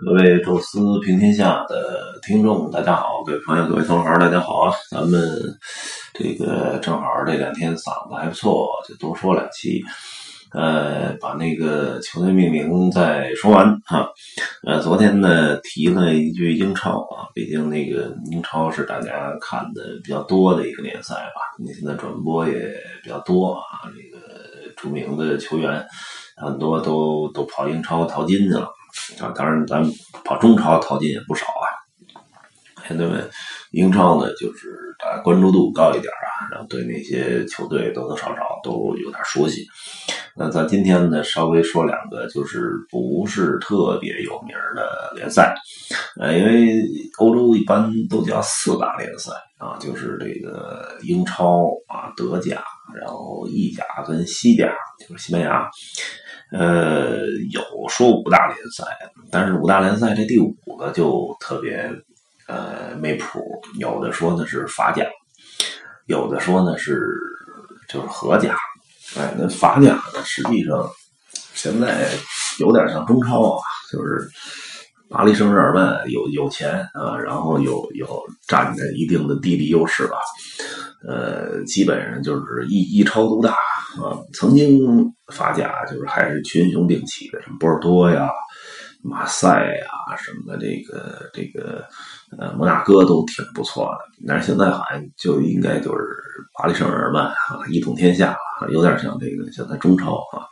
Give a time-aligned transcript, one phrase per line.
[0.00, 4.72] 各位宙斯平天下的听众，大家好；各位朋友，各位同行，大家好啊！
[4.88, 5.20] 咱们
[6.14, 9.82] 这个正好这两天嗓子还不错，就多说两期。
[10.52, 14.08] 呃，把那个球队命名再说完哈。
[14.62, 21.40] 呃，昨天呢提了一句英超啊，毕竟那个英超是大家看的比较多的一个联赛吧。
[21.58, 22.54] 那现在转播也
[23.02, 24.24] 比较多啊，这个
[24.76, 25.84] 著名的球员
[26.36, 28.68] 很多都都跑英超淘金去了。
[29.20, 29.84] 啊，当然，咱
[30.24, 31.66] 跑中超淘金也不少啊。
[32.88, 33.14] 对吧？
[33.72, 39.66] 英超呢，就是大家关注度高一点啊，然后对那些球队多多少少都有点熟悉。
[40.34, 45.54] 那咱今天呢，稍微说两个，就是不是特别有名的联赛。
[46.18, 46.82] 呃，因为
[47.18, 52.64] 欧洲一般都叫四大联赛啊，就是这个英超啊、德甲，
[52.98, 55.68] 然后意甲跟西甲，就是西班牙。
[56.50, 58.84] 呃，有说五大联赛，
[59.30, 61.90] 但是五大联赛这第五个就特别
[62.46, 63.40] 呃没谱，
[63.78, 65.04] 有的说呢是法甲，
[66.06, 66.98] 有的说呢是
[67.86, 68.56] 就是荷甲，
[69.18, 70.88] 哎，那法甲呢实际上
[71.52, 72.08] 现在
[72.58, 73.62] 有点像中超啊，
[73.92, 74.26] 就是
[75.10, 80.16] 巴黎圣日耳曼有有钱啊，然后有有占着一定的地理优势吧，
[81.06, 83.54] 呃，基本上就是一一超独大。
[83.96, 88.30] 啊，曾经法甲就是还是群雄并起的，什么波尔多呀、
[89.02, 91.82] 马赛呀什么的，这个这个
[92.38, 94.24] 呃摩纳哥都挺不错的。
[94.26, 96.04] 但是现在好像就应该就是
[96.54, 97.34] 巴黎圣日耳曼啊
[97.70, 100.44] 一统天下啊，有点像这个现在中超啊，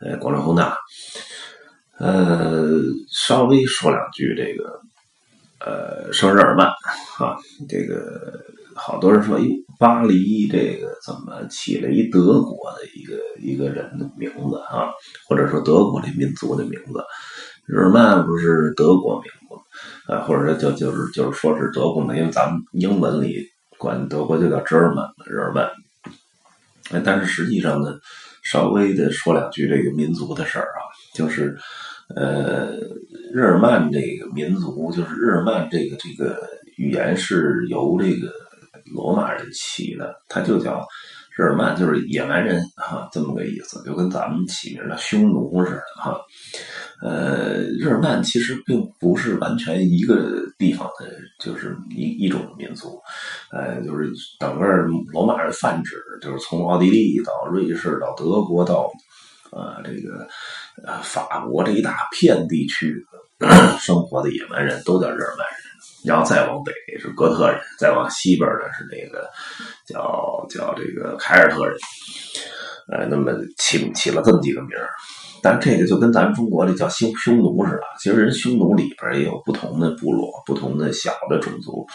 [0.00, 0.76] 呃广州恒大。
[1.98, 2.66] 呃，
[3.12, 4.80] 稍微说两句这个
[5.60, 6.66] 呃圣日耳曼
[7.18, 8.44] 啊，这个。
[8.78, 9.46] 好多人说，哟，
[9.78, 14.88] 巴黎这个怎么起了一德国的一个一个人的名字啊？
[15.26, 17.04] 或者说德国这民族的名字？
[17.66, 20.20] 日耳曼不是德国名字啊？
[20.20, 22.16] 或者说就就是就是说是德国的？
[22.16, 23.44] 因为咱们英文里
[23.76, 25.68] 管德国就叫 German，日耳曼。
[26.90, 27.98] 哎，但是实际上呢，
[28.42, 30.78] 稍微的说两句这个民族的事儿啊，
[31.12, 31.58] 就是
[32.14, 32.72] 呃，
[33.34, 36.40] 日耳曼这个民族，就是日耳曼这个这个
[36.76, 38.32] 语言是由这个。
[38.92, 40.86] 罗马人起的，他就叫
[41.36, 46.18] 日耳曼，就是野蛮人哈，这么个意思，就跟咱们起名的匈奴似的哈。
[47.00, 53.00] 呃，日耳曼其实并不是完全一个地方的，就是一一种民族，
[53.52, 54.10] 呃，就是
[54.40, 54.66] 整个
[55.12, 58.90] 罗马人泛指，就是从奥地利到瑞士到德国到
[59.52, 60.26] 呃这个
[60.84, 62.92] 呃法国这一大片地区
[63.78, 65.57] 生活的野蛮人都叫日耳曼人。
[66.04, 69.28] 然后再往北是哥特人，再往西边呢是那个
[69.86, 71.76] 叫叫这个凯尔特人，
[72.92, 74.88] 呃，那么起起了这么几个名儿，
[75.42, 81.86] 但这个就跟咱们中国的叫匈匈奴似的，其实人匈奴里边也有不同的部落、不同的小的种族，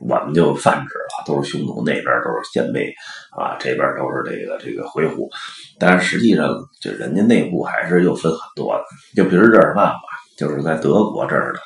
[0.00, 2.92] 我们就泛指了，都是匈奴，那边都是鲜卑
[3.36, 5.28] 啊，这边都是这个这个回鹘，
[5.78, 6.48] 但是实际上
[6.80, 8.84] 就人家内部还是又分很多的，
[9.16, 10.00] 就比如日耳曼吧，
[10.36, 11.60] 就是在德国这儿的。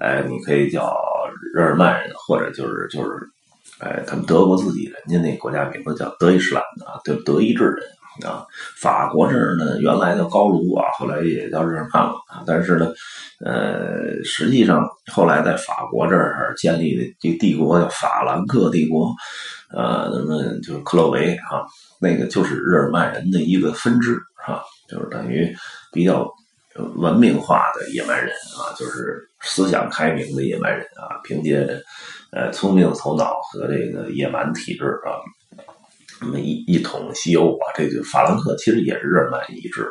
[0.00, 0.96] 哎，你可以叫
[1.52, 3.28] 日耳曼人，或者就是就是，
[3.80, 7.76] 哎，他们德国自己人家那国家名字叫德意志兰啊，对德意志人
[8.26, 8.46] 啊。
[8.80, 12.42] 法国这儿呢，原来叫高卢啊，后来也叫日耳曼了啊。
[12.46, 12.90] 但是呢，
[13.44, 19.14] 呃，实际上后来在法国这儿建立的这帝国叫法兰克帝国，
[19.70, 21.60] 呃，那么就是克洛维啊，
[22.00, 25.54] 那个就是日耳曼人的一个分支啊，就是等于
[25.92, 26.26] 比较。
[26.96, 31.66] 文明化的野蛮人啊，就是思想开明的野蛮人啊，凭借
[32.32, 35.18] 呃聪明头脑和这个野蛮体质啊，
[36.20, 39.86] 那么一一统西欧啊，这就法兰克其实也是日耳曼一支，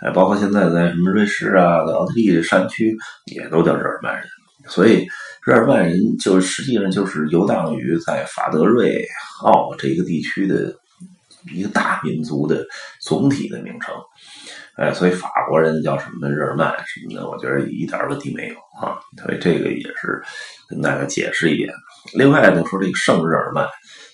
[0.00, 2.96] 哎，包括现在在什么瑞士啊、奥地利的山区
[3.32, 4.24] 也都叫日耳曼人，
[4.66, 5.06] 所以
[5.44, 9.06] 日耳曼人就实际上就是游荡于在法德瑞
[9.42, 10.74] 奥这个地区的
[11.54, 12.66] 一个大民族的
[13.00, 13.94] 总体的名称。
[14.78, 18.96] 哎，所以法国人叫什么日耳曼什么的，我觉得一点问题没有啊。
[19.24, 20.22] 所以这个也是
[20.68, 21.68] 跟大家解释一点。
[22.14, 23.66] 另外呢，说这个圣日耳曼，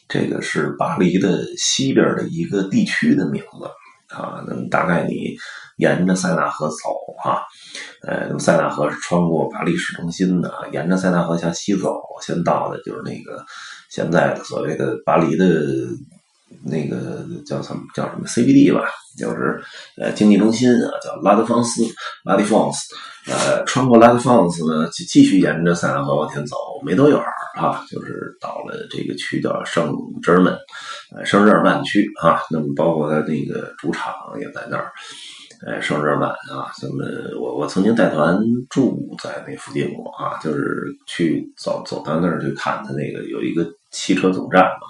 [0.08, 4.42] 这个是巴黎的西边的一个地区的名字啊。
[4.48, 5.36] 那么大概你
[5.76, 7.42] 沿着塞纳河走哈，
[8.02, 13.44] 呃，那么塞纳河是穿过巴黎市中心的，沿着塞纳河向西走，先到的就是那个
[13.90, 15.46] 现在的所谓的巴黎的。
[16.62, 18.86] 那个叫什么叫什么 CBD 吧，
[19.18, 19.62] 就是
[20.00, 21.82] 呃经济中心啊，叫拉德芳斯
[22.24, 22.94] 拉迪芳斯，
[23.30, 27.18] 呃，穿过拉德芳斯呢，继续沿着塞纳河往前走，没多远
[27.56, 30.56] 啊，就是到了这个区叫圣日耳曼，
[31.16, 34.90] 呃圣日耳曼区啊，那么包括他那个主场也在那儿，
[35.66, 37.06] 哎，圣日耳曼啊，咱们
[37.40, 38.36] 我我曾经带团
[38.68, 44.88] 住在那附近过啊，就是去走走到那儿去看他那个有一个汽车总站嘛，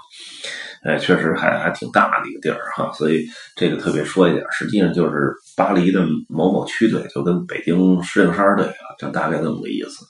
[0.85, 3.27] 哎，确实还还挺大的一个地儿哈，所以
[3.57, 10.07] 这个特别说一点，实际上就是巴黎的某某区队就跟北京石景山队啊，就大概那么个意思。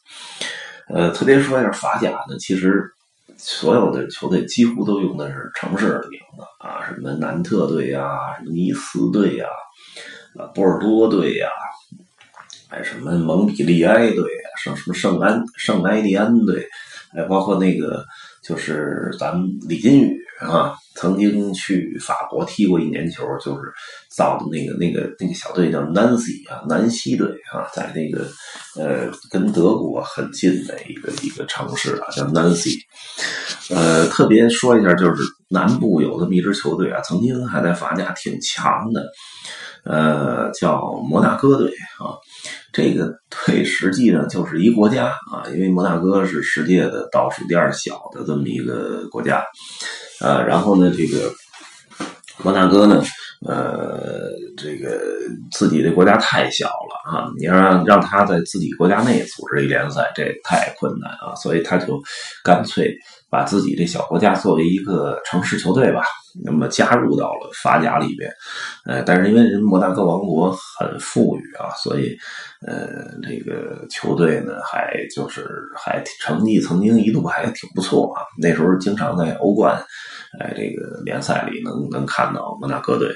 [0.88, 2.82] 呃，特别说一下法甲呢，其实
[3.37, 9.47] 所有的球队几乎都用的是城市的名字啊，什么南特队呀，什么尼斯队呀。
[10.37, 11.49] 啊，波尔多队呀，
[12.69, 16.67] 还什么蒙彼利埃队呀，圣什么圣安圣埃蒂安队，
[17.12, 18.05] 还包括那个
[18.44, 23.73] 就是咱们李金羽啊，曾经去法国踢过一年球，就是
[24.14, 28.26] 造的那个那个那个小队叫 Nancy 啊，南希队啊，在那个
[28.76, 32.76] 呃跟德国很近的一个一个城市啊，叫 Nancy。
[33.70, 39.06] 呃，特别说一下，就是南部有这么一支球队啊，曾经还在法甲挺强的。
[39.84, 42.16] 呃，叫摩纳哥队啊，
[42.72, 43.12] 这个
[43.46, 49.44] 队实际上就是一国家啊，因为摩纳哥是世界的倒数第二小的这么一个国家，
[50.20, 51.31] 啊，然后呢，这个
[52.42, 53.02] 摩纳哥呢，
[53.46, 54.98] 呃，这个
[55.52, 62.02] 自己的国家太小了啊，你要让让他在自己国家内组织一联赛，这太困难啊，所以他就
[62.42, 62.96] 干脆
[63.34, 66.02] 把自己这小国家作为一个城市球队吧。
[66.44, 68.31] 那么加入到了法甲里边，
[68.86, 72.16] 呃，但是因为人摩纳哥王国很富裕啊，所以，
[72.66, 78.22] 呃，这个球队呢还就是还成绩曾经一度还挺不错啊。
[78.40, 79.76] 那时候经常在欧冠，
[80.40, 83.08] 哎，这个联赛里能能看到摩纳哥队。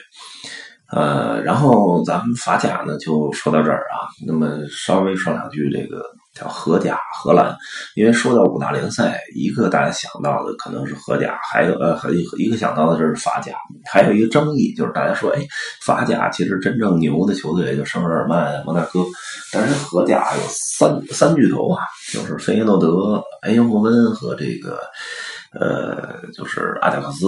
[0.93, 6.03] 呃，然后咱们法甲呢就说到这儿啊，那么稍微说两句这个。
[6.39, 7.57] 叫荷甲，荷兰。
[7.95, 12.09] 因为说到五大联赛，一个大家想到的可能是荷甲，还有呃，还
[12.39, 13.53] 一个想到的就是法甲。
[13.91, 15.41] 还有一个争议就是大家说，哎，
[15.83, 19.01] 法甲其实真正牛的球队就圣日耳曼、摩纳哥，
[19.53, 21.83] 但是荷甲有三三巨头啊，
[22.13, 24.79] 就是费耶诺德、埃因霍温和这个
[25.53, 27.27] 呃，就是阿贾克斯。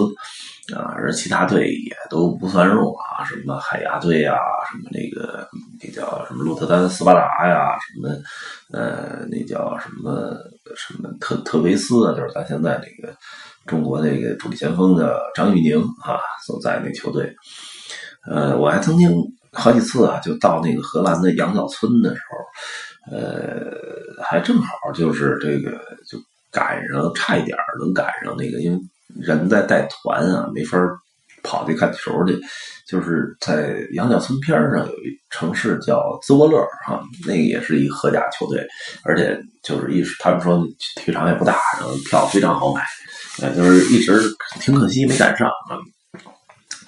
[0.76, 4.36] 啊，而其他队也都不算弱啊，什么海牙队啊，
[4.70, 5.44] 什么那个
[5.82, 8.14] 那叫什么鹿特丹斯巴达呀，什么
[8.72, 10.32] 呃那叫什么
[10.76, 13.12] 什么特特维斯啊，就是咱现在这个
[13.66, 17.34] 中国那个主力前锋的张玉宁啊所在那球队。
[18.30, 19.10] 呃，我还曾经
[19.52, 22.20] 好几次啊，就到那个荷兰的羊角村的时
[23.10, 23.72] 候，呃，
[24.22, 25.72] 还正好就是这个
[26.06, 26.16] 就
[26.50, 28.78] 赶上差一点能赶上那个，因为。
[29.20, 30.78] 人在带团啊，没法
[31.42, 32.40] 跑去看球去。
[32.86, 38.64] 就是在羊角村边上有一城市叫兹沃勒哈，那个也是一荷甲球队，
[39.02, 40.64] 而且就是一他们说
[40.94, 42.84] 体育场也不大，然后票非常好买，
[43.42, 44.20] 呃，就是一直
[44.60, 45.74] 挺可惜没赶上啊。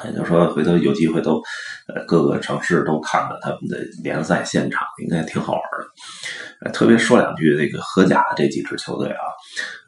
[0.04, 1.40] 也就说回头有机会都
[1.88, 6.70] 呃各个城市都看看他们的联赛现场，应该挺好玩的。
[6.70, 9.22] 特别说两句，这个荷甲这几支球队啊，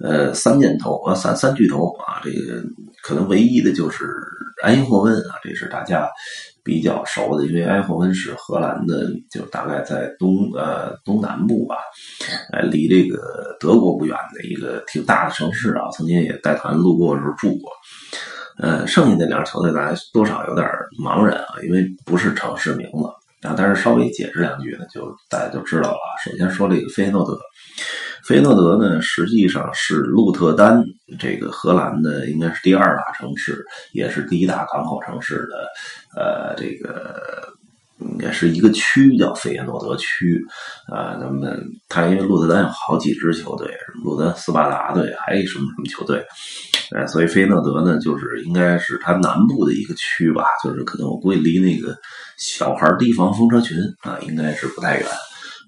[0.00, 2.62] 呃，三箭头啊，三三巨头啊，这个
[3.02, 4.12] 可能唯一的就是
[4.64, 6.08] 埃因霍温啊，这是大家
[6.64, 11.76] 比较熟的，因为埃因霍温是荷兰的，就大概在东呃东南部吧，
[12.52, 17.70] 呃，离这个德国不远的一个挺大的城市啊，曾经也带团路过的时候住过。
[18.58, 20.66] 呃，剩下那两支球队大家多少有点
[21.02, 23.08] 茫然啊，因为不是城市名字。
[23.46, 25.98] 啊，但是稍微解释两句呢，就大家就知道了。
[26.24, 27.38] 首先说这个菲诺德，
[28.26, 30.82] 菲诺德呢，实际上是鹿特丹
[31.18, 35.68] 这个荷兰的应该是第二大城市，也是第一大港口城市的，
[36.16, 37.20] 呃，这个
[38.20, 40.44] 也是一个区，叫费耶诺德区。
[40.92, 41.48] 啊，那么
[41.88, 43.68] 他因为鹿特丹有好几支球队，
[44.02, 46.24] 鹿特丹斯巴达队，还有什么什么球队。
[46.94, 51.96] 哎，所以费诺德呢，就是应该是它南部的一个区吧，就是可能我估计离那个
[52.36, 55.06] 小孩提防风车群啊，应该是不太远。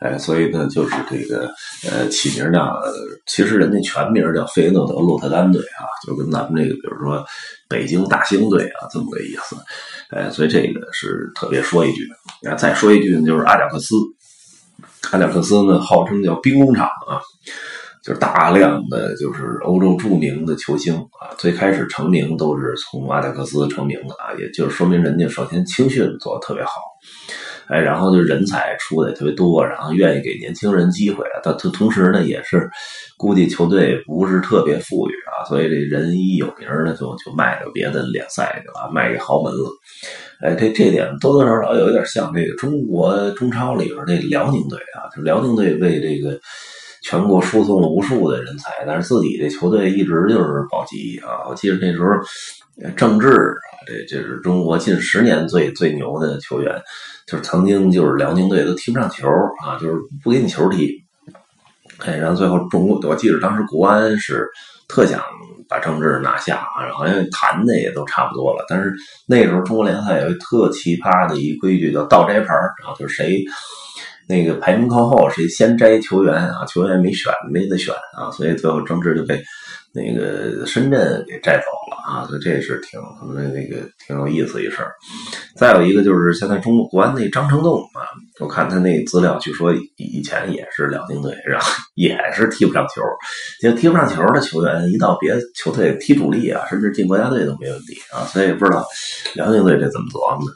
[0.00, 1.48] 哎，所以呢，就是这个
[1.88, 2.78] 呃起名叫，
[3.26, 7.24] 其实人家全名叫费诺德洛特丹队啊，就跟咱们这个比如说
[7.68, 9.56] 北京大兴队啊这么个意思。
[10.10, 12.06] 哎，所以这个是特别说一句。
[12.48, 13.94] 啊，再说一句呢，就是阿贾克斯，
[15.12, 17.20] 阿贾克斯呢号称叫兵工厂啊。
[18.04, 26.70] 就是大量的就是欧洲著名的球星啊，最开始成名都是从阿贾克斯成名的啊，也就是说明人家首先青训做的特别好，
[27.68, 31.40] 哎，然后就人才出的也特别多，然后愿意给年轻人机会啊。
[31.42, 32.68] 他他同时呢也是
[33.16, 39.70] 估计球队不是特别富裕啊，所以这人一有名呢就就卖到别的联赛去了，卖给豪门了。
[40.40, 46.38] 哎，这这点多多少少有点像这个中国中超里边那辽宁队啊，就辽宁队为这个。
[47.06, 51.46] 全国输送了无数的人才，但是自己这球队一直就是保级啊。
[51.48, 52.08] 我记得那时候
[52.96, 53.30] 郑智，
[53.86, 56.74] 这这是中国近十年最最牛的球员，
[57.24, 59.28] 就是曾经就是辽宁队都踢不上球
[59.64, 61.00] 啊，就是不给你球踢。
[62.04, 64.44] 哎，然后最后中国，我记得当时国安是
[64.88, 65.22] 特想
[65.68, 68.64] 把郑智拿下啊，好像谈的也都差不多了。
[68.68, 68.92] 但是
[69.28, 72.52] 那时候中国联赛有一特奇葩的一规矩，叫倒摘牌
[72.84, 73.44] 啊，就是谁
[74.28, 79.42] 那个排名靠后，谁先摘球员啊，球员没选没得选啊，所以最后郑智就被。
[79.96, 83.00] 那个深圳给摘走了啊，所以这是挺
[83.34, 84.92] 那那个挺有意思一事儿。
[85.56, 88.04] 再有一个就是现在中国国安那张成栋啊，
[88.38, 91.66] 我看他那资料，据说以前也是辽宁队，然后
[91.96, 93.00] 也是踢不上球。
[93.62, 98.20] 就踢不上球的球员，一到别的球队踢主力啊，甚至进国家队都没问题啊。
[98.26, 98.84] 所以不知道
[99.34, 100.52] 辽宁队这怎么琢磨的。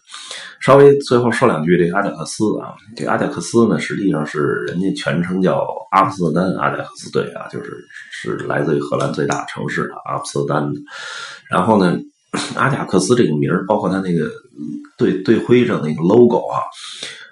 [0.71, 7.73] 稍微最后说两句，这个阿贾克斯啊，这阿贾克斯呢，实际上是人家全称叫阿姆斯特丹阿贾克斯队啊，就是
[8.13, 10.81] 是来自于荷兰最大城市的阿姆斯特丹的。
[11.51, 11.99] 然后呢，
[12.55, 14.31] 阿贾克斯这个名儿，包括他那个
[14.97, 16.63] 队队徽上那个 logo 啊，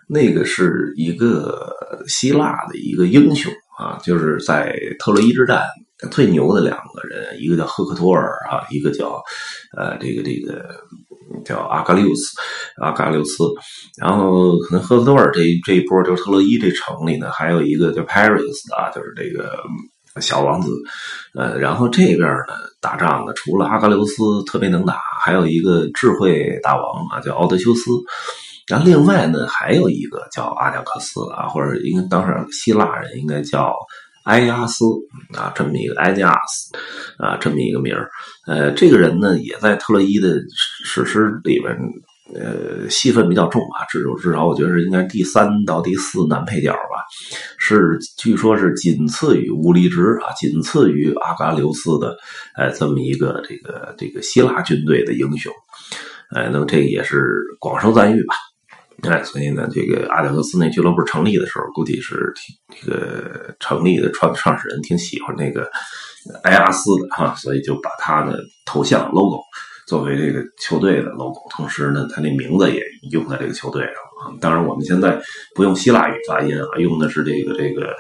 [0.09, 1.73] 那个是一个
[2.09, 5.63] 希腊的一个英雄啊，就是在特洛伊之战
[6.11, 9.23] 最牛的两个人，一个叫赫克托尔啊，一个叫
[9.77, 10.75] 呃这个这个。
[11.45, 12.41] 叫阿喀琉斯，
[12.83, 13.45] 阿喀琉斯，
[14.01, 19.59] 然后可能赫克多尔这这一波就是特洛伊这城里呢，还有一个叫 Paris 啊，就是这个
[20.21, 20.71] 小王子，
[21.35, 27.91] 呃，然后这边呢打仗呢，除了阿喀琉斯特别能打，还有一个智慧大王啊，叫奥德修斯，
[28.67, 33.75] 然后另外呢还有一个叫阿贾克斯啊，或者应该当时希腊人应该叫。
[34.29, 34.85] 埃亚斯
[35.35, 36.77] 啊，这么一个埃亚斯
[37.17, 38.11] 啊，这么一个名儿。
[38.47, 40.39] 呃，这个人呢，也在特洛伊的
[40.85, 41.75] 史诗里边，
[42.35, 43.87] 呃，戏份比较重啊。
[43.89, 47.03] 至少至少，我觉得是应该第三到第四男配角吧。
[47.57, 52.15] 是，据说是仅次于乌力直啊，仅次于阿嘎留斯的，
[52.55, 55.51] 呃，这么一个这个这个希腊军队的英雄。
[56.37, 57.23] 哎，那么这也是
[57.59, 58.35] 广受赞誉吧。
[59.03, 65.71] 哎，所以呢，这个阿贾克斯那俱乐部成立的时候，估计是挺这个成立的创创始人挺喜欢那个
[66.43, 69.41] 埃阿斯的哈，所以就把他的头像 logo
[69.87, 74.35] 作为这个球队的 logo，同时呢，他那名字也用在这个球队上啊。
[74.41, 75.17] 当然，我们现在
[75.55, 77.95] 不用希腊语发音啊，用的是这个这个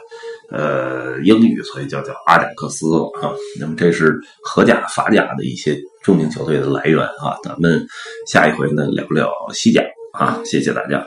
[0.51, 2.87] 呃英语，所以叫叫阿贾克斯
[3.23, 3.33] 啊。
[3.61, 7.39] 那么这是荷甲、法甲的一些著名球队的来源啊。
[7.45, 7.87] 咱们
[8.27, 9.81] 下一回呢，聊聊西甲。
[10.13, 11.07] 啊，谢谢大家。